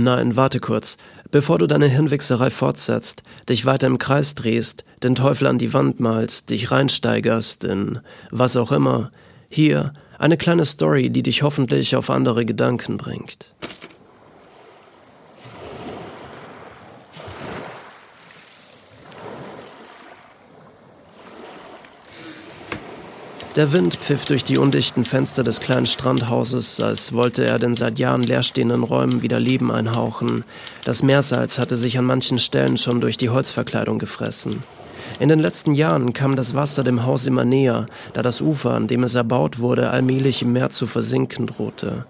Nein, 0.00 0.36
warte 0.36 0.60
kurz. 0.60 0.96
Bevor 1.32 1.58
du 1.58 1.66
deine 1.66 1.88
Hirnwichserei 1.88 2.50
fortsetzt, 2.50 3.24
dich 3.48 3.66
weiter 3.66 3.88
im 3.88 3.98
Kreis 3.98 4.36
drehst, 4.36 4.84
den 5.02 5.16
Teufel 5.16 5.48
an 5.48 5.58
die 5.58 5.74
Wand 5.74 5.98
malst, 5.98 6.50
dich 6.50 6.70
reinsteigerst 6.70 7.64
in 7.64 7.98
was 8.30 8.56
auch 8.56 8.70
immer, 8.70 9.10
hier 9.48 9.92
eine 10.16 10.36
kleine 10.36 10.66
Story, 10.66 11.10
die 11.10 11.24
dich 11.24 11.42
hoffentlich 11.42 11.96
auf 11.96 12.10
andere 12.10 12.44
Gedanken 12.44 12.96
bringt. 12.96 13.52
Der 23.58 23.72
Wind 23.72 23.96
pfiff 23.96 24.24
durch 24.24 24.44
die 24.44 24.56
undichten 24.56 25.04
Fenster 25.04 25.42
des 25.42 25.58
kleinen 25.58 25.86
Strandhauses, 25.86 26.80
als 26.80 27.12
wollte 27.12 27.44
er 27.44 27.58
den 27.58 27.74
seit 27.74 27.98
Jahren 27.98 28.22
leerstehenden 28.22 28.84
Räumen 28.84 29.20
wieder 29.20 29.40
Leben 29.40 29.72
einhauchen. 29.72 30.44
Das 30.84 31.02
Meersalz 31.02 31.58
hatte 31.58 31.76
sich 31.76 31.98
an 31.98 32.04
manchen 32.04 32.38
Stellen 32.38 32.76
schon 32.76 33.00
durch 33.00 33.16
die 33.16 33.30
Holzverkleidung 33.30 33.98
gefressen. 33.98 34.62
In 35.18 35.28
den 35.28 35.40
letzten 35.40 35.74
Jahren 35.74 36.12
kam 36.12 36.36
das 36.36 36.54
Wasser 36.54 36.84
dem 36.84 37.04
Haus 37.04 37.26
immer 37.26 37.44
näher, 37.44 37.86
da 38.12 38.22
das 38.22 38.40
Ufer, 38.40 38.74
an 38.74 38.86
dem 38.86 39.02
es 39.02 39.16
erbaut 39.16 39.58
wurde, 39.58 39.90
allmählich 39.90 40.42
im 40.42 40.52
Meer 40.52 40.70
zu 40.70 40.86
versinken 40.86 41.48
drohte. 41.48 42.06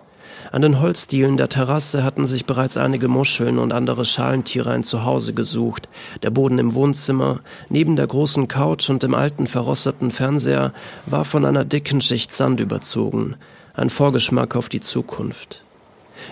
An 0.51 0.63
den 0.63 0.81
Holzdielen 0.81 1.37
der 1.37 1.51
Terrasse 1.51 2.03
hatten 2.03 2.27
sich 2.27 2.47
bereits 2.47 2.79
einige 2.79 3.09
Muscheln 3.09 3.59
und 3.59 3.73
andere 3.73 4.07
Schalentiere 4.07 4.71
ein 4.71 4.83
Zuhause 4.83 5.35
gesucht. 5.35 5.91
Der 6.23 6.31
Boden 6.31 6.59
im 6.59 6.75
Wohnzimmer, 6.75 7.41
neben 7.69 7.97
der 7.97 8.07
großen 8.07 8.49
Couch 8.49 8.89
und 8.89 9.03
dem 9.03 9.15
alten 9.15 9.47
verrosteten 9.47 10.11
Fernseher, 10.11 10.73
war 11.05 11.27
von 11.27 11.45
einer 11.45 11.67
dicken 11.67 12.01
Schicht 12.01 12.33
Sand 12.33 12.61
überzogen. 12.61 13.37
Ein 13.75 13.91
Vorgeschmack 13.91 14.57
auf 14.57 14.71
die 14.71 14.81
Zukunft. 14.81 15.63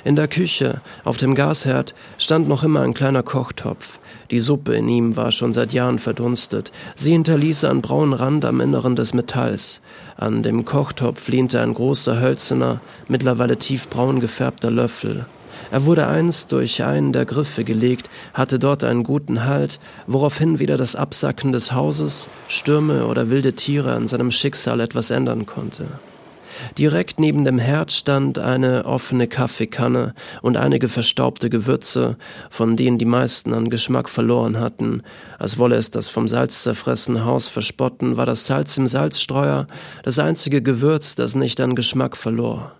In 0.02 0.16
der 0.16 0.28
Küche, 0.28 0.80
auf 1.04 1.18
dem 1.18 1.34
Gasherd, 1.34 1.94
stand 2.18 2.48
noch 2.48 2.62
immer 2.62 2.80
ein 2.80 2.94
kleiner 2.94 3.22
Kochtopf. 3.22 4.00
Die 4.30 4.40
Suppe 4.40 4.74
in 4.74 4.88
ihm 4.88 5.16
war 5.16 5.32
schon 5.32 5.52
seit 5.52 5.73
Jahren 5.73 5.98
verdunstet. 5.98 6.73
Sie 6.95 7.12
hinterließ 7.12 7.64
einen 7.64 7.82
braunen 7.82 8.12
Rand 8.12 8.45
am 8.45 8.60
Inneren 8.60 8.96
des 8.96 9.14
Metalls. 9.14 9.80
An 10.16 10.42
dem 10.42 10.64
Kochtopf 10.64 11.28
lehnte 11.28 11.60
ein 11.60 11.74
großer, 11.74 12.20
hölzerner, 12.20 12.80
mittlerweile 13.09 13.56
tiefbraun 13.56 14.20
gefärbter 14.20 14.70
Löffel. 14.70 15.26
Er 15.70 15.84
wurde 15.84 16.06
einst 16.06 16.52
durch 16.52 16.84
einen 16.84 17.12
der 17.12 17.24
Griffe 17.24 17.64
gelegt, 17.64 18.09
hatte 18.34 18.59
dort 18.59 18.84
einen 18.84 19.02
guten 19.02 19.45
Halt, 19.45 19.80
woraufhin 20.06 20.58
weder 20.58 20.76
das 20.76 20.96
Absacken 20.96 21.52
des 21.52 21.73
Hauses, 21.73 22.29
Stürme 22.48 23.06
oder 23.06 23.30
wilde 23.30 23.54
Tiere 23.54 23.92
an 23.92 24.08
seinem 24.08 24.30
Schicksal 24.30 24.80
etwas 24.80 25.10
ändern 25.10 25.46
konnte. 25.46 25.86
Direkt 26.79 27.21
neben 27.21 27.45
dem 27.45 27.59
Herd 27.59 27.93
stand 27.93 28.38
eine 28.38 28.85
offene 28.85 29.26
Kaffeekanne 29.29 30.15
und 30.43 30.57
einige 30.57 30.88
verstaubte 30.88 31.51
Gewürze, 31.51 32.16
von 32.51 32.76
denen 32.76 32.98
die 32.98 33.04
meisten 33.04 33.52
an 33.52 33.71
Geschmack 33.71 34.09
verloren 34.09 34.59
hatten. 34.59 35.02
Als 35.38 35.59
wolle 35.59 35.76
es 35.76 35.90
das 35.90 36.09
vom 36.09 36.29
Salz 36.29 36.63
zerfressene 36.63 37.24
Haus 37.24 37.46
verspotten, 37.48 38.16
war 38.16 38.26
das 38.26 38.46
Salz 38.46 38.76
im 38.76 38.87
Salzstreuer 38.87 39.66
das 40.02 40.18
einzige 40.18 40.63
Gewürz, 40.63 41.15
das 41.15 41.35
nicht 41.35 41.60
an 41.60 41.74
Geschmack 41.74 42.16
verlor. 42.16 42.73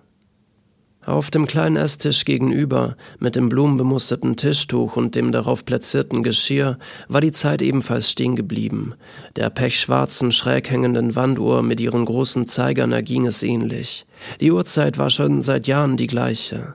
Auf 1.07 1.31
dem 1.31 1.47
kleinen 1.47 1.77
Esstisch 1.77 2.25
gegenüber, 2.25 2.97
mit 3.21 3.37
dem 3.37 3.49
blumenbemusterten 3.49 4.37
Tischtuch 4.37 4.97
und 4.97 5.15
dem 5.15 5.31
darauf 5.31 5.65
platzierten 5.65 6.25
Geschirr, 6.25 6.79
war 7.07 7.21
die 7.21 7.31
Zeit 7.31 7.63
ebenfalls 7.63 8.11
stehen 8.11 8.35
geblieben. 8.35 8.95
Der 9.37 9.49
pechschwarzen, 9.51 10.33
schräg 10.33 10.69
hängenden 10.69 11.15
Wanduhr 11.15 11.63
mit 11.63 11.81
ihren 11.81 12.07
großen 12.07 12.47
Zeigern 12.47 12.91
erging 12.91 13.25
es 13.25 13.45
ähnlich. 13.45 14.05
Die 14.41 14.51
Uhrzeit 14.51 14.99
war 14.99 15.11
schon 15.11 15.43
seit 15.43 15.69
Jahren 15.69 15.97
die 15.97 16.09
gleiche. 16.09 16.75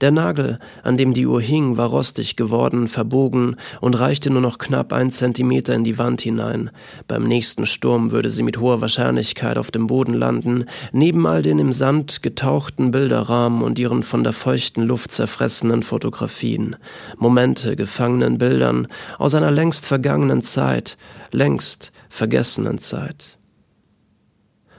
Der 0.00 0.10
Nagel, 0.10 0.58
an 0.82 0.96
dem 0.96 1.14
die 1.14 1.26
Uhr 1.26 1.40
hing, 1.40 1.76
war 1.76 1.88
rostig 1.88 2.36
geworden, 2.36 2.88
verbogen 2.88 3.56
und 3.80 3.94
reichte 3.94 4.30
nur 4.30 4.40
noch 4.40 4.58
knapp 4.58 4.92
ein 4.92 5.10
Zentimeter 5.10 5.74
in 5.74 5.84
die 5.84 5.98
Wand 5.98 6.20
hinein. 6.20 6.70
Beim 7.08 7.24
nächsten 7.24 7.66
Sturm 7.66 8.10
würde 8.10 8.30
sie 8.30 8.42
mit 8.42 8.58
hoher 8.58 8.80
Wahrscheinlichkeit 8.80 9.58
auf 9.58 9.70
dem 9.70 9.86
Boden 9.86 10.14
landen, 10.14 10.64
neben 10.92 11.26
all 11.26 11.42
den 11.42 11.58
im 11.58 11.72
Sand 11.72 12.22
getauchten 12.22 12.90
Bilderrahmen 12.90 13.62
und 13.62 13.78
ihren 13.78 14.02
von 14.02 14.24
der 14.24 14.32
feuchten 14.32 14.82
Luft 14.82 15.12
zerfressenen 15.12 15.82
Fotografien. 15.82 16.76
Momente 17.18 17.76
gefangenen 17.76 18.38
Bildern 18.38 18.88
aus 19.18 19.34
einer 19.34 19.50
längst 19.50 19.86
vergangenen 19.86 20.42
Zeit, 20.42 20.96
längst 21.32 21.92
vergessenen 22.08 22.78
Zeit. 22.78 23.36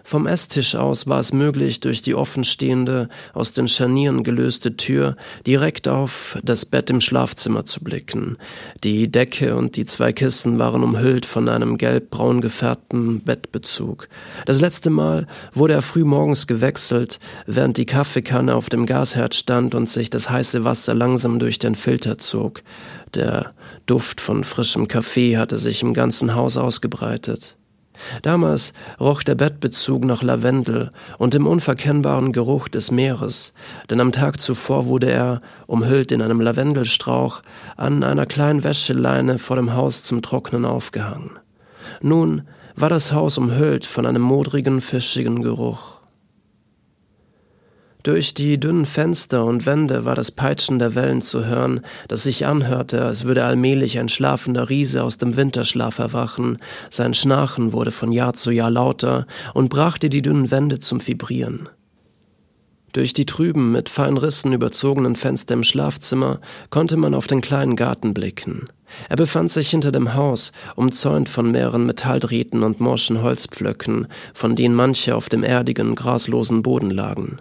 Vom 0.09 0.25
Esstisch 0.25 0.73
aus 0.75 1.07
war 1.07 1.19
es 1.19 1.33
möglich, 1.33 1.81
durch 1.81 2.01
die 2.01 2.15
offenstehende, 2.15 3.09
aus 3.33 3.51
den 3.51 3.67
Scharnieren 3.67 4.23
gelöste 4.23 4.77
Tür 4.77 5.17
direkt 5.45 5.89
auf 5.89 6.37
das 6.43 6.65
Bett 6.65 6.89
im 6.89 7.01
Schlafzimmer 7.01 7.65
zu 7.65 7.81
blicken. 7.81 8.37
Die 8.85 9.11
Decke 9.11 9.57
und 9.57 9.75
die 9.75 9.85
zwei 9.85 10.13
Kissen 10.13 10.59
waren 10.59 10.81
umhüllt 10.81 11.25
von 11.25 11.49
einem 11.49 11.77
gelb-braun 11.77 12.39
gefärbten 12.39 13.19
Bettbezug. 13.19 14.07
Das 14.45 14.61
letzte 14.61 14.91
Mal 14.91 15.27
wurde 15.51 15.73
er 15.73 15.81
früh 15.81 16.05
morgens 16.05 16.47
gewechselt, 16.47 17.19
während 17.45 17.75
die 17.75 17.85
Kaffeekanne 17.85 18.55
auf 18.55 18.69
dem 18.69 18.85
Gasherd 18.85 19.35
stand 19.35 19.75
und 19.75 19.89
sich 19.89 20.09
das 20.09 20.29
heiße 20.29 20.63
Wasser 20.63 20.95
langsam 20.95 21.37
durch 21.37 21.59
den 21.59 21.75
Filter 21.75 22.17
zog. 22.17 22.63
Der 23.13 23.51
Duft 23.87 24.21
von 24.21 24.45
frischem 24.45 24.87
Kaffee 24.87 25.35
hatte 25.35 25.57
sich 25.57 25.81
im 25.81 25.93
ganzen 25.93 26.33
Haus 26.33 26.55
ausgebreitet. 26.55 27.56
Damals 28.21 28.73
roch 28.99 29.23
der 29.23 29.35
Bettbezug 29.35 30.05
nach 30.05 30.23
Lavendel 30.23 30.91
und 31.17 31.33
dem 31.33 31.47
unverkennbaren 31.47 32.31
Geruch 32.33 32.67
des 32.67 32.91
Meeres, 32.91 33.53
denn 33.89 33.99
am 33.99 34.11
Tag 34.11 34.39
zuvor 34.39 34.87
wurde 34.87 35.09
er, 35.09 35.41
umhüllt 35.65 36.11
in 36.11 36.21
einem 36.21 36.41
Lavendelstrauch, 36.41 37.41
an 37.75 38.03
einer 38.03 38.25
kleinen 38.25 38.63
Wäscheleine 38.63 39.37
vor 39.37 39.55
dem 39.55 39.73
Haus 39.73 40.03
zum 40.03 40.21
Trocknen 40.21 40.65
aufgehangen. 40.65 41.31
Nun 42.01 42.43
war 42.75 42.89
das 42.89 43.11
Haus 43.11 43.37
umhüllt 43.37 43.85
von 43.85 44.05
einem 44.05 44.21
modrigen, 44.21 44.81
fischigen 44.81 45.41
Geruch. 45.41 45.96
Durch 48.07 48.33
die 48.33 48.57
dünnen 48.57 48.85
Fenster 48.85 49.43
und 49.43 49.65
Wände 49.65 50.05
war 50.05 50.15
das 50.15 50.31
Peitschen 50.31 50.79
der 50.79 50.95
Wellen 50.95 51.21
zu 51.21 51.43
hören, 51.43 51.81
das 52.07 52.23
sich 52.23 52.45
anhörte, 52.45 53.03
als 53.03 53.25
würde 53.25 53.43
allmählich 53.43 53.99
ein 53.99 54.07
schlafender 54.07 54.69
Riese 54.69 55.03
aus 55.03 55.17
dem 55.17 55.35
Winterschlaf 55.35 55.99
erwachen. 55.99 56.57
Sein 56.89 57.13
Schnarchen 57.13 57.73
wurde 57.73 57.91
von 57.91 58.13
Jahr 58.13 58.33
zu 58.33 58.51
Jahr 58.51 58.71
lauter 58.71 59.27
und 59.53 59.67
brachte 59.67 60.07
die 60.07 60.21
dünnen 60.21 60.51
Wände 60.51 60.79
zum 60.79 61.05
Vibrieren. 61.05 61.67
Durch 62.93 63.11
die 63.11 63.25
trüben, 63.25 63.73
mit 63.73 63.89
feinen 63.89 64.17
Rissen 64.17 64.53
überzogenen 64.53 65.17
Fenster 65.17 65.55
im 65.55 65.65
Schlafzimmer 65.65 66.39
konnte 66.69 66.95
man 66.95 67.13
auf 67.13 67.27
den 67.27 67.41
kleinen 67.41 67.75
Garten 67.75 68.13
blicken. 68.13 68.69
Er 69.09 69.17
befand 69.17 69.51
sich 69.51 69.69
hinter 69.69 69.91
dem 69.91 70.13
Haus, 70.13 70.53
umzäunt 70.77 71.27
von 71.27 71.51
mehreren 71.51 71.85
Metalldrähten 71.85 72.63
und 72.63 72.79
morschen 72.79 73.21
Holzpflöcken, 73.21 74.07
von 74.33 74.55
denen 74.55 74.75
manche 74.75 75.13
auf 75.13 75.27
dem 75.27 75.43
erdigen, 75.43 75.93
graslosen 75.93 76.63
Boden 76.63 76.89
lagen. 76.89 77.39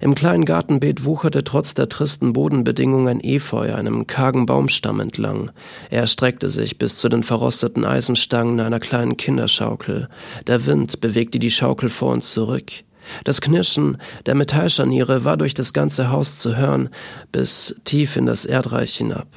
Im 0.00 0.14
kleinen 0.14 0.44
Gartenbeet 0.44 1.04
wucherte 1.04 1.44
trotz 1.44 1.74
der 1.74 1.88
tristen 1.88 2.32
Bodenbedingungen 2.32 3.08
ein 3.08 3.20
Efeu 3.20 3.74
einem 3.74 4.06
kargen 4.06 4.46
Baumstamm 4.46 5.00
entlang. 5.00 5.50
Er 5.90 6.06
streckte 6.06 6.50
sich 6.50 6.78
bis 6.78 6.98
zu 6.98 7.08
den 7.08 7.22
verrosteten 7.22 7.84
Eisenstangen 7.84 8.60
einer 8.60 8.80
kleinen 8.80 9.16
Kinderschaukel. 9.16 10.08
Der 10.46 10.66
Wind 10.66 11.00
bewegte 11.00 11.38
die 11.38 11.50
Schaukel 11.50 11.88
vor 11.88 12.12
und 12.12 12.24
zurück. 12.24 12.72
Das 13.24 13.40
Knirschen 13.40 13.96
der 14.26 14.34
Metallscharniere 14.34 15.24
war 15.24 15.36
durch 15.36 15.54
das 15.54 15.72
ganze 15.72 16.10
Haus 16.10 16.38
zu 16.38 16.56
hören, 16.56 16.90
bis 17.32 17.76
tief 17.84 18.16
in 18.16 18.26
das 18.26 18.44
Erdreich 18.44 18.96
hinab. 18.96 19.28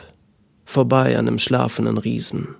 Vorbei 0.65 1.17
an 1.17 1.25
dem 1.25 1.39
schlafenden 1.39 1.97
Riesen. 1.97 2.55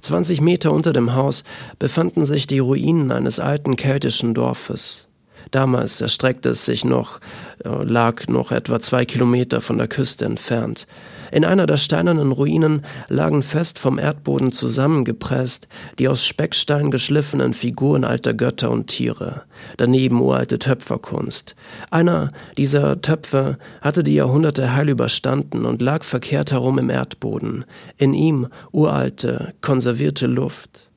Zwanzig 0.00 0.40
Meter 0.40 0.72
unter 0.72 0.92
dem 0.92 1.14
Haus 1.14 1.44
befanden 1.78 2.26
sich 2.26 2.46
die 2.46 2.58
Ruinen 2.58 3.10
eines 3.10 3.40
alten 3.40 3.76
keltischen 3.76 4.34
Dorfes. 4.34 5.08
Damals 5.50 6.00
erstreckte 6.00 6.50
es 6.50 6.64
sich 6.64 6.84
noch, 6.84 7.20
äh, 7.64 7.68
lag 7.68 8.28
noch 8.28 8.52
etwa 8.52 8.80
zwei 8.80 9.04
Kilometer 9.04 9.60
von 9.60 9.78
der 9.78 9.88
Küste 9.88 10.24
entfernt. 10.24 10.86
In 11.32 11.46
einer 11.46 11.66
der 11.66 11.78
steinernen 11.78 12.30
Ruinen 12.30 12.84
lagen 13.08 13.42
fest 13.42 13.78
vom 13.78 13.98
Erdboden 13.98 14.52
zusammengepresst 14.52 15.66
die 15.98 16.08
aus 16.08 16.26
Speckstein 16.26 16.90
geschliffenen 16.90 17.54
Figuren 17.54 18.04
alter 18.04 18.34
Götter 18.34 18.70
und 18.70 18.88
Tiere. 18.88 19.42
Daneben 19.78 20.20
uralte 20.20 20.58
Töpferkunst. 20.58 21.56
Einer 21.90 22.28
dieser 22.58 23.00
Töpfe 23.00 23.56
hatte 23.80 24.04
die 24.04 24.14
Jahrhunderte 24.14 24.74
heil 24.74 24.90
überstanden 24.90 25.64
und 25.64 25.80
lag 25.80 26.04
verkehrt 26.04 26.52
herum 26.52 26.78
im 26.78 26.90
Erdboden. 26.90 27.64
In 27.96 28.12
ihm 28.12 28.48
uralte, 28.70 29.54
konservierte 29.62 30.26
Luft. 30.26 30.91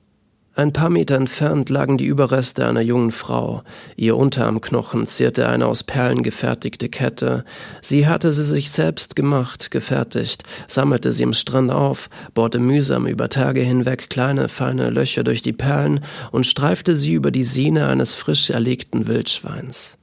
Ein 0.58 0.72
paar 0.72 0.90
Meter 0.90 1.16
entfernt 1.16 1.70
lagen 1.70 1.98
die 1.98 2.06
Überreste 2.06 2.66
einer 2.66 2.80
jungen 2.80 3.12
Frau. 3.12 3.64
Ihr 3.98 4.16
Unterarmknochen 4.16 5.06
zierte 5.06 5.50
eine 5.50 5.68
aus 5.68 5.84
Perlen 5.84 6.24
gefertigte 6.24 6.88
Kette. 6.88 7.44
Sie 7.82 8.08
hatte 8.08 8.32
sie 8.32 8.46
sich 8.46 8.72
selbst 8.72 9.18
gemacht, 9.18 9.70
gefertigt, 9.70 10.44
sammelte 10.68 11.12
sie 11.12 11.24
im 11.24 11.34
Strand 11.34 11.72
auf, 11.72 12.10
bohrte 12.34 12.60
mühsam 12.60 13.06
über 13.06 13.28
Tage 13.28 13.60
hinweg 13.60 14.10
kleine, 14.10 14.48
feine 14.48 14.92
Löcher 14.92 15.26
durch 15.26 15.42
die 15.42 15.52
Perlen 15.52 16.00
und 16.32 16.46
streifte 16.46 16.96
sie 16.96 17.12
über 17.12 17.32
die 17.32 17.44
Sehne 17.44 17.88
eines 17.88 18.14
frisch 18.14 18.50
erlegten 18.50 19.08
Wildschweins. 19.08 19.98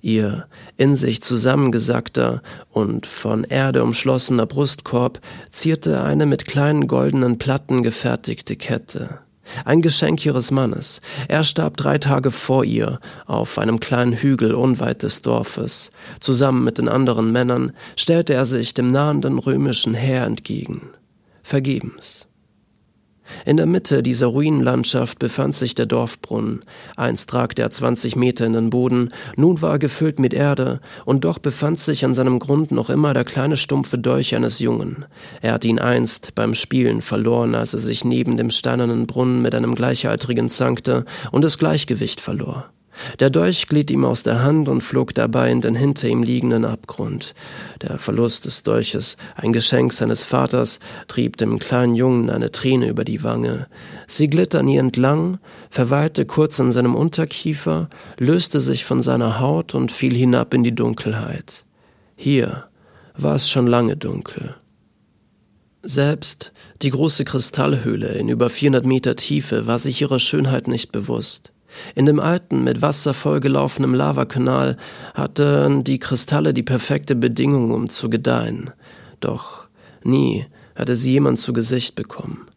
Ihr 0.00 0.46
in 0.78 0.96
sich 0.96 1.20
zusammengesackter 1.20 2.40
und 2.70 3.04
von 3.04 3.44
Erde 3.44 3.82
umschlossener 3.82 4.46
Brustkorb 4.46 5.20
zierte 5.50 6.02
eine 6.02 6.24
mit 6.24 6.46
kleinen 6.46 6.86
goldenen 6.86 7.36
Platten 7.36 7.82
gefertigte 7.82 8.56
Kette. 8.56 9.18
Ein 9.64 9.82
Geschenk 9.82 10.24
ihres 10.24 10.50
Mannes. 10.50 11.00
Er 11.28 11.44
starb 11.44 11.76
drei 11.76 11.98
Tage 11.98 12.30
vor 12.30 12.64
ihr 12.64 12.98
auf 13.26 13.58
einem 13.58 13.80
kleinen 13.80 14.12
Hügel 14.12 14.54
unweit 14.54 15.02
des 15.02 15.22
Dorfes. 15.22 15.90
Zusammen 16.20 16.64
mit 16.64 16.78
den 16.78 16.88
anderen 16.88 17.32
Männern 17.32 17.72
stellte 17.96 18.34
er 18.34 18.44
sich 18.44 18.74
dem 18.74 18.88
nahenden 18.88 19.38
römischen 19.38 19.94
Heer 19.94 20.24
entgegen. 20.24 20.90
Vergebens. 21.42 22.29
In 23.46 23.56
der 23.56 23.66
Mitte 23.66 24.02
dieser 24.02 24.26
Ruinenlandschaft 24.26 25.18
befand 25.18 25.54
sich 25.54 25.74
der 25.74 25.86
Dorfbrunnen. 25.86 26.60
Einst 26.96 27.32
ragte 27.34 27.62
er 27.62 27.70
20 27.70 28.16
Meter 28.16 28.46
in 28.46 28.52
den 28.52 28.70
Boden, 28.70 29.10
nun 29.36 29.62
war 29.62 29.72
er 29.72 29.78
gefüllt 29.78 30.18
mit 30.18 30.34
Erde, 30.34 30.80
und 31.04 31.24
doch 31.24 31.38
befand 31.38 31.78
sich 31.78 32.04
an 32.04 32.14
seinem 32.14 32.38
Grund 32.38 32.70
noch 32.70 32.90
immer 32.90 33.14
der 33.14 33.24
kleine 33.24 33.56
stumpfe 33.56 33.98
Dolch 33.98 34.34
eines 34.34 34.58
Jungen. 34.58 35.04
Er 35.42 35.54
hatte 35.54 35.68
ihn 35.68 35.78
einst 35.78 36.34
beim 36.34 36.54
Spielen 36.54 37.02
verloren, 37.02 37.54
als 37.54 37.74
er 37.74 37.80
sich 37.80 38.04
neben 38.04 38.36
dem 38.36 38.50
steinernen 38.50 39.06
Brunnen 39.06 39.42
mit 39.42 39.54
einem 39.54 39.74
Gleichaltrigen 39.74 40.50
zankte 40.50 41.04
und 41.30 41.44
das 41.44 41.58
Gleichgewicht 41.58 42.20
verlor. 42.20 42.70
Der 43.18 43.30
Dolch 43.30 43.66
glitt 43.66 43.90
ihm 43.90 44.04
aus 44.04 44.22
der 44.22 44.42
Hand 44.42 44.68
und 44.68 44.82
flog 44.82 45.14
dabei 45.14 45.50
in 45.50 45.60
den 45.60 45.74
hinter 45.74 46.08
ihm 46.08 46.22
liegenden 46.22 46.64
Abgrund. 46.64 47.34
Der 47.82 47.98
Verlust 47.98 48.46
des 48.46 48.62
Dolches, 48.62 49.16
ein 49.36 49.52
Geschenk 49.52 49.92
seines 49.92 50.22
Vaters, 50.22 50.80
trieb 51.08 51.36
dem 51.36 51.58
kleinen 51.58 51.94
Jungen 51.94 52.30
eine 52.30 52.52
Träne 52.52 52.88
über 52.88 53.04
die 53.04 53.22
Wange. 53.22 53.66
Sie 54.06 54.28
glitt 54.28 54.54
an 54.54 54.68
ihr 54.68 54.80
entlang, 54.80 55.38
verweilte 55.70 56.26
kurz 56.26 56.60
an 56.60 56.72
seinem 56.72 56.94
Unterkiefer, 56.94 57.88
löste 58.18 58.60
sich 58.60 58.84
von 58.84 59.02
seiner 59.02 59.40
Haut 59.40 59.74
und 59.74 59.92
fiel 59.92 60.14
hinab 60.14 60.54
in 60.54 60.64
die 60.64 60.74
Dunkelheit. 60.74 61.64
Hier 62.16 62.66
war 63.16 63.34
es 63.34 63.48
schon 63.48 63.66
lange 63.66 63.96
dunkel. 63.96 64.56
Selbst 65.82 66.52
die 66.82 66.90
große 66.90 67.24
Kristallhöhle 67.24 68.08
in 68.08 68.28
über 68.28 68.50
400 68.50 68.84
Meter 68.84 69.16
Tiefe 69.16 69.66
war 69.66 69.78
sich 69.78 70.02
ihrer 70.02 70.18
Schönheit 70.18 70.68
nicht 70.68 70.92
bewusst. 70.92 71.52
In 71.94 72.06
dem 72.06 72.20
alten, 72.20 72.64
mit 72.64 72.82
Wasser 72.82 73.14
vollgelaufenen 73.14 73.94
Lavakanal 73.94 74.76
hatten 75.14 75.84
die 75.84 75.98
Kristalle 75.98 76.54
die 76.54 76.62
perfekte 76.62 77.14
Bedingung, 77.14 77.70
um 77.70 77.88
zu 77.88 78.10
gedeihen. 78.10 78.70
Doch 79.20 79.68
nie 80.02 80.46
hatte 80.74 80.96
sie 80.96 81.12
jemand 81.12 81.38
zu 81.38 81.52
Gesicht 81.52 81.94
bekommen. 81.94 82.50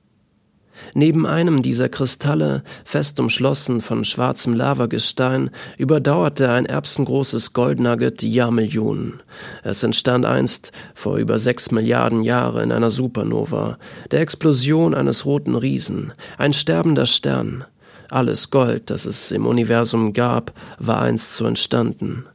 Neben 0.93 1.25
einem 1.25 1.61
dieser 1.61 1.89
Kristalle, 1.89 2.63
fest 2.85 3.19
umschlossen 3.19 3.81
von 3.81 4.05
schwarzem 4.05 4.53
Lavagestein, 4.53 5.49
überdauerte 5.77 6.51
ein 6.51 6.65
erbsengroßes 6.65 7.53
Goldnugget 7.53 8.21
die 8.21 8.31
Jahrmillionen. 8.31 9.21
Es 9.63 9.83
entstand 9.83 10.25
einst 10.25 10.71
vor 10.93 11.17
über 11.17 11.37
sechs 11.39 11.71
Milliarden 11.71 12.21
Jahren 12.21 12.65
in 12.65 12.71
einer 12.71 12.91
Supernova, 12.91 13.77
der 14.11 14.21
Explosion 14.21 14.93
eines 14.93 15.25
roten 15.25 15.55
Riesen, 15.55 16.13
ein 16.37 16.53
sterbender 16.53 17.05
Stern. 17.05 17.65
Alles 18.13 18.51
Gold, 18.51 18.91
das 18.91 19.07
es 19.07 19.31
im 19.31 19.47
Universum 19.47 20.13
gab, 20.13 20.53
war 20.77 21.01
einst 21.01 21.35
so 21.35 21.47
entstanden. 21.47 22.27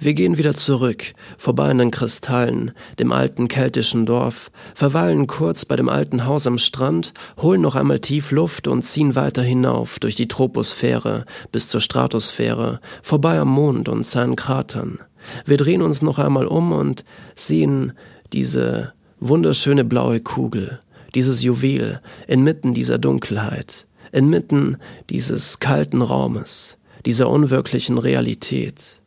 Wir 0.00 0.12
gehen 0.12 0.38
wieder 0.38 0.54
zurück, 0.54 1.12
vorbei 1.38 1.70
an 1.70 1.78
den 1.78 1.92
Kristallen, 1.92 2.72
dem 2.98 3.12
alten 3.12 3.46
keltischen 3.46 4.06
Dorf, 4.06 4.50
verweilen 4.74 5.28
kurz 5.28 5.64
bei 5.64 5.76
dem 5.76 5.88
alten 5.88 6.26
Haus 6.26 6.48
am 6.48 6.58
Strand, 6.58 7.12
holen 7.40 7.60
noch 7.60 7.76
einmal 7.76 8.00
tief 8.00 8.32
Luft 8.32 8.66
und 8.66 8.82
ziehen 8.82 9.14
weiter 9.14 9.42
hinauf 9.42 10.00
durch 10.00 10.16
die 10.16 10.26
Troposphäre 10.26 11.26
bis 11.52 11.68
zur 11.68 11.80
Stratosphäre, 11.80 12.80
vorbei 13.04 13.38
am 13.38 13.50
Mond 13.50 13.88
und 13.88 14.04
seinen 14.04 14.34
Kratern. 14.34 14.98
Wir 15.46 15.58
drehen 15.58 15.80
uns 15.80 16.02
noch 16.02 16.18
einmal 16.18 16.48
um 16.48 16.72
und 16.72 17.04
sehen 17.36 17.92
diese 18.32 18.94
wunderschöne 19.20 19.84
blaue 19.84 20.18
Kugel, 20.18 20.80
dieses 21.14 21.44
Juwel 21.44 22.00
inmitten 22.26 22.74
dieser 22.74 22.98
Dunkelheit 22.98 23.86
inmitten 24.12 24.76
dieses 25.08 25.58
kalten 25.58 26.02
Raumes, 26.02 26.76
dieser 27.06 27.28
unwirklichen 27.28 27.98
Realität. 27.98 29.00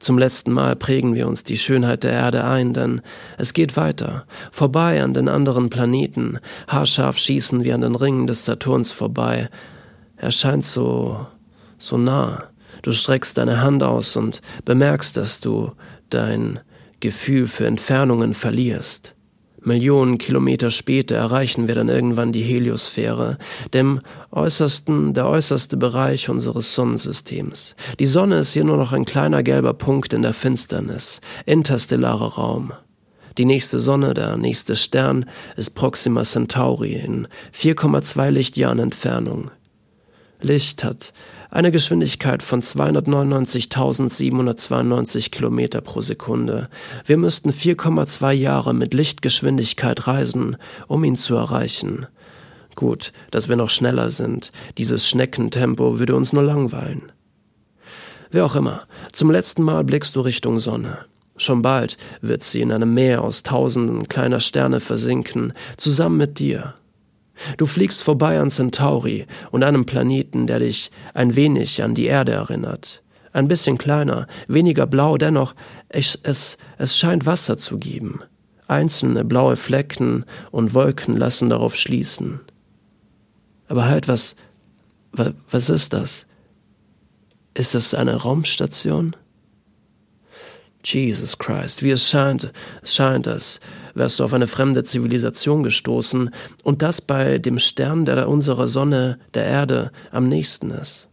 Zum 0.00 0.16
letzten 0.16 0.52
Mal 0.52 0.76
prägen 0.76 1.14
wir 1.14 1.28
uns 1.28 1.44
die 1.44 1.58
Schönheit 1.58 2.04
der 2.04 2.12
Erde 2.12 2.44
ein, 2.44 2.72
denn 2.72 3.02
es 3.36 3.52
geht 3.52 3.76
weiter, 3.76 4.24
vorbei 4.50 5.02
an 5.02 5.12
den 5.12 5.28
anderen 5.28 5.68
Planeten, 5.68 6.38
haarscharf 6.68 7.18
schießen 7.18 7.64
wir 7.64 7.74
an 7.74 7.82
den 7.82 7.94
Ringen 7.94 8.26
des 8.26 8.46
Saturns 8.46 8.92
vorbei. 8.92 9.50
Er 10.16 10.32
scheint 10.32 10.64
so, 10.64 11.26
so 11.76 11.98
nah. 11.98 12.44
Du 12.80 12.92
streckst 12.92 13.36
deine 13.36 13.60
Hand 13.60 13.82
aus 13.82 14.16
und 14.16 14.40
bemerkst, 14.64 15.18
dass 15.18 15.42
du 15.42 15.72
dein 16.08 16.60
Gefühl 17.00 17.46
für 17.46 17.66
Entfernungen 17.66 18.32
verlierst. 18.32 19.14
Millionen 19.62 20.18
Kilometer 20.18 20.70
später 20.70 21.16
erreichen 21.16 21.68
wir 21.68 21.74
dann 21.74 21.88
irgendwann 21.88 22.32
die 22.32 22.42
Heliosphäre, 22.42 23.38
dem 23.74 24.00
äußersten, 24.30 25.12
der 25.14 25.26
äußerste 25.26 25.76
Bereich 25.76 26.28
unseres 26.28 26.74
Sonnensystems. 26.74 27.76
Die 27.98 28.06
Sonne 28.06 28.38
ist 28.38 28.52
hier 28.52 28.64
nur 28.64 28.78
noch 28.78 28.92
ein 28.92 29.04
kleiner 29.04 29.42
gelber 29.42 29.74
Punkt 29.74 30.12
in 30.12 30.22
der 30.22 30.32
Finsternis, 30.32 31.20
interstellarer 31.46 32.34
Raum. 32.34 32.72
Die 33.38 33.44
nächste 33.44 33.78
Sonne, 33.78 34.14
der 34.14 34.36
nächste 34.36 34.76
Stern, 34.76 35.26
ist 35.56 35.74
Proxima 35.74 36.24
Centauri 36.24 36.94
in 36.94 37.28
4,2 37.54 38.30
Lichtjahren 38.30 38.78
Entfernung. 38.78 39.50
Licht 40.40 40.84
hat 40.84 41.12
eine 41.50 41.72
Geschwindigkeit 41.72 42.42
von 42.42 42.62
299.792 42.62 45.30
Kilometer 45.30 45.80
pro 45.80 46.00
Sekunde. 46.00 46.68
Wir 47.06 47.16
müssten 47.16 47.50
4,2 47.50 48.32
Jahre 48.32 48.74
mit 48.74 48.94
Lichtgeschwindigkeit 48.94 50.06
reisen, 50.06 50.56
um 50.86 51.02
ihn 51.04 51.16
zu 51.16 51.34
erreichen. 51.34 52.06
Gut, 52.76 53.12
dass 53.30 53.48
wir 53.48 53.56
noch 53.56 53.70
schneller 53.70 54.10
sind. 54.10 54.52
Dieses 54.78 55.08
Schneckentempo 55.08 55.98
würde 55.98 56.14
uns 56.14 56.32
nur 56.32 56.44
langweilen. 56.44 57.10
Wie 58.30 58.40
auch 58.40 58.54
immer, 58.54 58.86
zum 59.10 59.30
letzten 59.30 59.62
Mal 59.62 59.82
blickst 59.82 60.14
du 60.14 60.20
Richtung 60.20 60.60
Sonne. 60.60 60.98
Schon 61.36 61.62
bald 61.62 61.96
wird 62.20 62.42
sie 62.42 62.60
in 62.60 62.70
einem 62.70 62.94
Meer 62.94 63.24
aus 63.24 63.42
tausenden 63.42 64.08
kleiner 64.08 64.40
Sterne 64.40 64.78
versinken, 64.78 65.52
zusammen 65.76 66.18
mit 66.18 66.38
dir. 66.38 66.74
Du 67.56 67.66
fliegst 67.66 68.02
vorbei 68.02 68.38
an 68.38 68.50
Centauri 68.50 69.26
und 69.50 69.62
einem 69.62 69.86
Planeten, 69.86 70.46
der 70.46 70.58
dich 70.58 70.90
ein 71.14 71.36
wenig 71.36 71.82
an 71.82 71.94
die 71.94 72.06
Erde 72.06 72.32
erinnert. 72.32 73.02
Ein 73.32 73.48
bisschen 73.48 73.78
kleiner, 73.78 74.26
weniger 74.48 74.86
blau, 74.86 75.16
dennoch, 75.16 75.54
es, 75.88 76.18
es, 76.22 76.58
es 76.78 76.98
scheint 76.98 77.26
Wasser 77.26 77.56
zu 77.56 77.78
geben. 77.78 78.20
Einzelne 78.66 79.24
blaue 79.24 79.56
Flecken 79.56 80.24
und 80.50 80.74
Wolken 80.74 81.16
lassen 81.16 81.48
darauf 81.48 81.76
schließen. 81.76 82.40
Aber 83.68 83.84
halt, 83.86 84.08
was, 84.08 84.36
was, 85.12 85.32
was 85.48 85.70
ist 85.70 85.92
das? 85.92 86.26
Ist 87.54 87.74
das 87.74 87.94
eine 87.94 88.16
Raumstation? 88.16 89.14
Jesus 90.84 91.38
Christ, 91.38 91.82
wie 91.82 91.90
es 91.90 92.08
scheint, 92.08 92.52
es 92.82 92.94
scheint, 92.94 93.28
als 93.28 93.60
wärst 93.94 94.18
du 94.18 94.24
auf 94.24 94.32
eine 94.32 94.46
fremde 94.46 94.84
Zivilisation 94.84 95.62
gestoßen 95.62 96.30
und 96.64 96.82
das 96.82 97.00
bei 97.00 97.38
dem 97.38 97.58
Stern, 97.58 98.06
der 98.06 98.28
unserer 98.28 98.66
Sonne, 98.66 99.18
der 99.34 99.44
Erde, 99.44 99.92
am 100.10 100.28
nächsten 100.28 100.70
ist. 100.70 101.08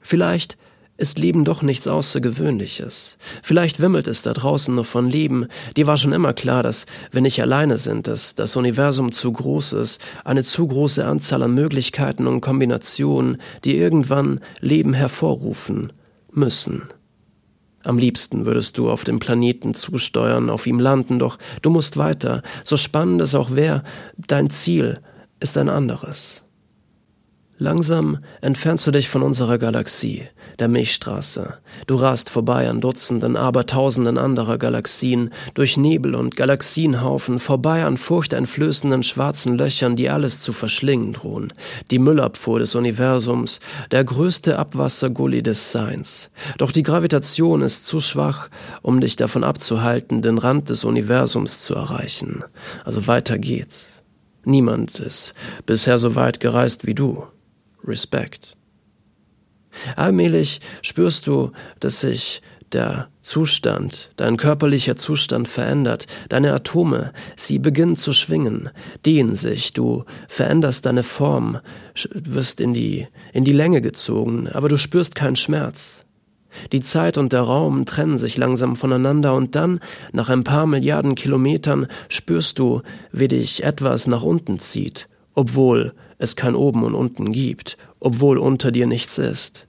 Vielleicht 0.00 0.56
ist 0.98 1.18
Leben 1.18 1.44
doch 1.44 1.62
nichts 1.62 1.86
Außergewöhnliches. 1.86 3.18
Vielleicht 3.42 3.80
wimmelt 3.80 4.08
es 4.08 4.22
da 4.22 4.32
draußen 4.32 4.74
nur 4.74 4.84
von 4.84 5.10
Leben. 5.10 5.46
Dir 5.76 5.86
war 5.86 5.96
schon 5.96 6.12
immer 6.12 6.32
klar, 6.32 6.62
dass 6.62 6.86
wir 7.12 7.20
nicht 7.20 7.40
alleine 7.42 7.78
sind, 7.78 8.06
dass 8.06 8.34
das 8.34 8.56
Universum 8.56 9.12
zu 9.12 9.32
groß 9.32 9.74
ist, 9.74 10.00
eine 10.24 10.42
zu 10.42 10.66
große 10.66 11.04
Anzahl 11.04 11.42
an 11.42 11.54
Möglichkeiten 11.54 12.26
und 12.26 12.40
Kombinationen, 12.40 13.40
die 13.64 13.76
irgendwann 13.76 14.40
Leben 14.60 14.94
hervorrufen 14.94 15.92
müssen. 16.32 16.84
Am 17.86 17.98
liebsten 17.98 18.46
würdest 18.46 18.78
du 18.78 18.90
auf 18.90 19.04
dem 19.04 19.20
Planeten 19.20 19.72
zusteuern, 19.72 20.50
auf 20.50 20.66
ihm 20.66 20.80
landen, 20.80 21.20
doch 21.20 21.38
du 21.62 21.70
musst 21.70 21.96
weiter. 21.96 22.42
So 22.64 22.76
spannend 22.76 23.20
es 23.20 23.36
auch 23.36 23.54
wäre, 23.54 23.84
dein 24.16 24.50
Ziel 24.50 24.98
ist 25.38 25.56
ein 25.56 25.68
anderes. 25.68 26.42
Langsam 27.58 28.18
entfernst 28.42 28.86
du 28.86 28.90
dich 28.90 29.08
von 29.08 29.22
unserer 29.22 29.56
Galaxie, 29.56 30.24
der 30.58 30.68
Milchstraße. 30.68 31.54
Du 31.86 31.94
rast 31.94 32.28
vorbei 32.28 32.68
an 32.68 32.82
Dutzenden, 32.82 33.34
Abertausenden 33.34 34.18
anderer 34.18 34.58
Galaxien, 34.58 35.30
durch 35.54 35.78
Nebel 35.78 36.14
und 36.16 36.36
Galaxienhaufen, 36.36 37.38
vorbei 37.38 37.86
an 37.86 37.96
furchteinflößenden 37.96 39.02
schwarzen 39.02 39.56
Löchern, 39.56 39.96
die 39.96 40.10
alles 40.10 40.40
zu 40.40 40.52
verschlingen 40.52 41.14
drohen. 41.14 41.50
Die 41.90 41.98
Müllabfuhr 41.98 42.58
des 42.58 42.74
Universums, 42.74 43.60
der 43.90 44.04
größte 44.04 44.58
Abwassergully 44.58 45.42
des 45.42 45.72
Seins. 45.72 46.28
Doch 46.58 46.72
die 46.72 46.82
Gravitation 46.82 47.62
ist 47.62 47.86
zu 47.86 48.00
schwach, 48.00 48.50
um 48.82 49.00
dich 49.00 49.16
davon 49.16 49.44
abzuhalten, 49.44 50.20
den 50.20 50.36
Rand 50.36 50.68
des 50.68 50.84
Universums 50.84 51.62
zu 51.62 51.74
erreichen. 51.74 52.44
Also 52.84 53.06
weiter 53.06 53.38
geht's. 53.38 54.02
Niemand 54.44 55.00
ist 55.00 55.32
bisher 55.64 55.98
so 55.98 56.14
weit 56.16 56.38
gereist 56.38 56.86
wie 56.86 56.94
du. 56.94 57.24
Respekt. 57.86 58.56
Allmählich 59.94 60.60
spürst 60.82 61.26
du, 61.26 61.52
dass 61.80 62.00
sich 62.00 62.42
der 62.72 63.08
Zustand, 63.22 64.10
dein 64.16 64.36
körperlicher 64.36 64.96
Zustand 64.96 65.48
verändert, 65.48 66.06
deine 66.28 66.52
Atome, 66.52 67.12
sie 67.36 67.58
beginnen 67.58 67.96
zu 67.96 68.12
schwingen, 68.12 68.70
dehnen 69.04 69.34
sich, 69.34 69.72
du 69.72 70.04
veränderst 70.28 70.86
deine 70.86 71.02
Form, 71.02 71.60
wirst 72.12 72.60
in 72.60 72.74
die, 72.74 73.06
in 73.32 73.44
die 73.44 73.52
Länge 73.52 73.82
gezogen, 73.82 74.48
aber 74.48 74.68
du 74.68 74.78
spürst 74.78 75.14
keinen 75.14 75.36
Schmerz. 75.36 76.00
Die 76.72 76.80
Zeit 76.80 77.18
und 77.18 77.32
der 77.32 77.42
Raum 77.42 77.84
trennen 77.84 78.18
sich 78.18 78.36
langsam 78.36 78.76
voneinander 78.76 79.34
und 79.34 79.54
dann, 79.54 79.80
nach 80.12 80.30
ein 80.30 80.42
paar 80.42 80.66
Milliarden 80.66 81.14
Kilometern, 81.14 81.86
spürst 82.08 82.58
du, 82.58 82.82
wie 83.12 83.28
dich 83.28 83.62
etwas 83.62 84.06
nach 84.06 84.22
unten 84.22 84.58
zieht, 84.58 85.08
obwohl 85.34 85.92
es 86.18 86.36
kein 86.36 86.54
Oben 86.54 86.84
und 86.84 86.94
Unten 86.94 87.32
gibt, 87.32 87.76
obwohl 88.00 88.38
unter 88.38 88.70
dir 88.72 88.86
nichts 88.86 89.18
ist. 89.18 89.66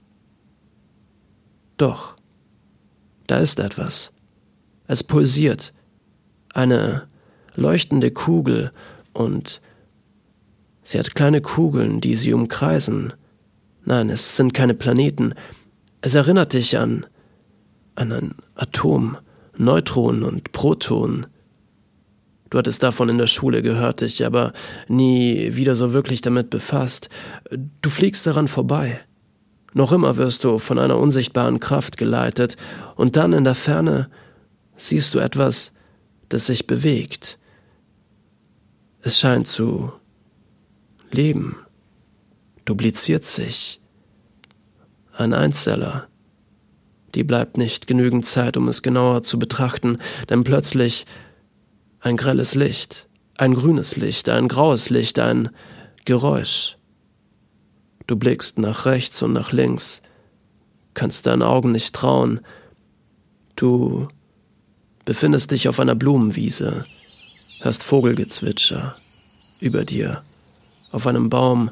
Doch, 1.78 2.16
da 3.28 3.38
ist 3.38 3.60
etwas. 3.60 4.12
Es 4.88 5.04
pulsiert. 5.04 5.74
Eine 6.54 7.08
leuchtende 7.56 8.12
Kugel 8.12 8.72
und 9.14 9.62
sie 10.84 10.98
hat 10.98 11.16
kleine 11.16 11.42
Kugeln, 11.42 12.02
die 12.02 12.16
sie 12.16 12.34
umkreisen. 12.34 13.14
Nein, 13.86 14.10
es 14.10 14.38
sind 14.38 14.54
keine 14.54 14.74
Planeten. 14.74 15.34
Es 16.02 16.16
erinnert 16.16 16.54
dich 16.54 16.78
an 16.78 17.06
an 17.98 18.12
ein 18.12 18.36
Atom, 18.56 19.18
Neutronen 19.58 20.24
und 20.24 20.52
Protonen. 20.52 21.26
Du 22.50 22.58
hattest 22.58 22.84
davon 22.84 23.10
in 23.10 23.18
der 23.18 23.28
Schule 23.28 23.62
gehört, 23.62 24.02
dich 24.02 24.26
aber 24.26 24.54
nie 24.88 25.56
wieder 25.56 25.76
so 25.76 25.94
wirklich 25.94 26.22
damit 26.22 26.50
befasst. 26.50 27.10
Du 27.82 27.90
fliegst 27.90 28.26
daran 28.26 28.48
vorbei. 28.48 29.00
Noch 29.74 29.92
immer 29.92 30.18
wirst 30.18 30.44
du 30.44 30.58
von 30.58 30.80
einer 30.80 30.98
unsichtbaren 30.98 31.60
Kraft 31.60 31.98
geleitet, 31.98 32.58
und 32.96 33.16
dann 33.16 33.34
in 33.34 33.44
der 33.44 33.56
Ferne 33.56 34.10
siehst 34.76 35.14
du 35.14 35.20
etwas, 35.20 35.74
das 36.30 36.48
sich 36.48 36.68
bewegt. 36.68 37.38
Es 39.02 39.20
scheint 39.20 39.48
zu 39.48 39.92
leben, 41.12 41.58
dupliziert 42.66 43.24
sich. 43.24 43.82
Ein 45.14 45.34
Einzeller. 45.34 46.08
Die 47.16 47.24
bleibt 47.24 47.58
nicht 47.58 47.88
genügend 47.88 48.26
Zeit, 48.26 48.58
um 48.58 48.68
es 48.68 48.82
genauer 48.82 49.24
zu 49.24 49.40
betrachten, 49.40 49.98
denn 50.30 50.44
plötzlich 50.44 51.06
ein 52.00 52.18
grelles 52.18 52.56
Licht, 52.56 53.08
ein 53.38 53.54
grünes 53.54 53.96
Licht, 53.96 54.30
ein 54.30 54.48
graues 54.48 54.90
Licht, 54.90 55.20
ein 55.20 55.50
Geräusch. 56.06 56.78
Du 58.08 58.16
blickst 58.16 58.60
nach 58.60 58.86
rechts 58.86 59.22
und 59.22 59.34
nach 59.34 59.52
links, 59.52 60.02
kannst 60.94 61.26
deinen 61.26 61.42
Augen 61.42 61.72
nicht 61.72 61.94
trauen. 61.94 62.40
Du 63.56 64.08
befindest 65.06 65.52
dich 65.52 65.68
auf 65.68 65.80
einer 65.80 65.96
Blumenwiese, 65.96 66.86
hörst 67.60 67.84
Vogelgezwitscher. 67.84 68.96
Über 69.60 69.86
dir, 69.86 70.24
auf 70.92 71.08
einem 71.08 71.30
Baum, 71.30 71.72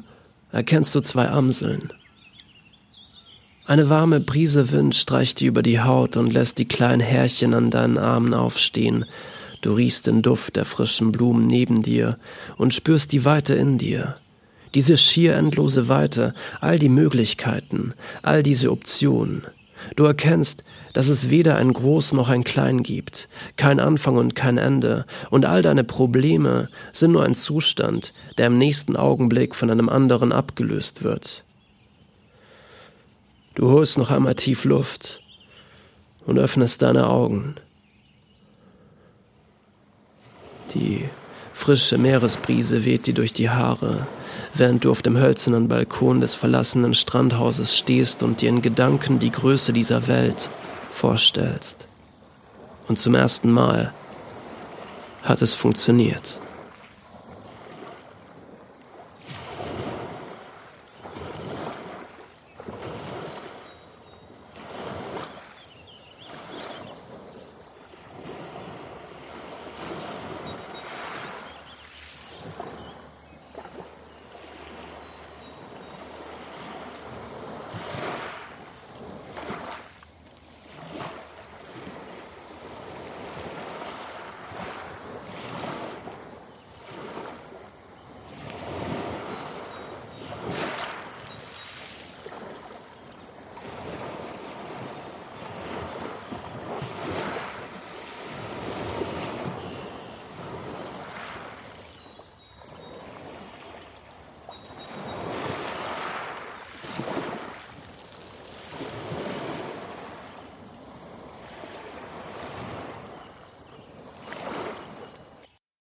erkennst 0.50 0.94
du 0.94 1.00
zwei 1.00 1.28
Amseln. 1.28 1.92
Eine 3.66 3.88
warme 3.88 4.20
Brise 4.20 4.70
Wind 4.72 4.94
streicht 4.94 5.40
dir 5.40 5.48
über 5.48 5.62
die 5.62 5.80
Haut 5.80 6.16
und 6.16 6.32
lässt 6.32 6.58
die 6.58 6.68
kleinen 6.68 7.00
Härchen 7.00 7.54
an 7.54 7.70
deinen 7.70 7.98
Armen 7.98 8.34
aufstehen. 8.34 9.06
Du 9.66 9.72
riechst 9.72 10.06
den 10.06 10.22
Duft 10.22 10.54
der 10.54 10.64
frischen 10.64 11.10
Blumen 11.10 11.48
neben 11.48 11.82
dir 11.82 12.18
und 12.56 12.72
spürst 12.72 13.10
die 13.10 13.24
Weite 13.24 13.56
in 13.56 13.78
dir. 13.78 14.16
Diese 14.76 14.96
schier 14.96 15.34
endlose 15.34 15.88
Weite, 15.88 16.34
all 16.60 16.78
die 16.78 16.88
Möglichkeiten, 16.88 17.92
all 18.22 18.44
diese 18.44 18.70
Optionen. 18.70 19.42
Du 19.96 20.04
erkennst, 20.04 20.62
dass 20.92 21.08
es 21.08 21.30
weder 21.30 21.56
ein 21.56 21.72
Groß 21.72 22.12
noch 22.12 22.28
ein 22.28 22.44
Klein 22.44 22.84
gibt, 22.84 23.28
kein 23.56 23.80
Anfang 23.80 24.18
und 24.18 24.36
kein 24.36 24.56
Ende, 24.56 25.04
und 25.30 25.46
all 25.46 25.62
deine 25.62 25.82
Probleme 25.82 26.68
sind 26.92 27.10
nur 27.10 27.24
ein 27.24 27.34
Zustand, 27.34 28.14
der 28.38 28.46
im 28.46 28.58
nächsten 28.58 28.94
Augenblick 28.94 29.56
von 29.56 29.68
einem 29.68 29.88
anderen 29.88 30.30
abgelöst 30.30 31.02
wird. 31.02 31.42
Du 33.56 33.68
holst 33.72 33.98
noch 33.98 34.12
einmal 34.12 34.36
tief 34.36 34.64
Luft 34.64 35.22
und 36.24 36.38
öffnest 36.38 36.82
deine 36.82 37.08
Augen. 37.08 37.56
Die 40.74 41.08
frische 41.52 41.98
Meeresbrise 41.98 42.84
weht 42.84 43.06
dir 43.06 43.14
durch 43.14 43.32
die 43.32 43.50
Haare, 43.50 44.06
während 44.54 44.84
du 44.84 44.90
auf 44.90 45.02
dem 45.02 45.16
hölzernen 45.16 45.68
Balkon 45.68 46.20
des 46.20 46.34
verlassenen 46.34 46.94
Strandhauses 46.94 47.76
stehst 47.76 48.22
und 48.22 48.40
dir 48.40 48.48
in 48.48 48.62
Gedanken 48.62 49.18
die 49.18 49.30
Größe 49.30 49.72
dieser 49.72 50.06
Welt 50.06 50.50
vorstellst. 50.90 51.86
Und 52.88 52.98
zum 52.98 53.14
ersten 53.14 53.50
Mal 53.50 53.92
hat 55.22 55.42
es 55.42 55.54
funktioniert. 55.54 56.40